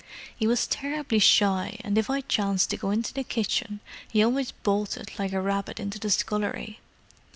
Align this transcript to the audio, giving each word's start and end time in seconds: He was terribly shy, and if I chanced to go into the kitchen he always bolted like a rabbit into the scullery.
He 0.35 0.47
was 0.47 0.65
terribly 0.65 1.19
shy, 1.19 1.77
and 1.83 1.95
if 1.95 2.09
I 2.09 2.21
chanced 2.21 2.71
to 2.71 2.77
go 2.77 2.89
into 2.89 3.13
the 3.13 3.23
kitchen 3.23 3.81
he 4.11 4.23
always 4.23 4.49
bolted 4.51 5.19
like 5.19 5.31
a 5.31 5.39
rabbit 5.39 5.79
into 5.79 5.99
the 5.99 6.09
scullery. 6.09 6.79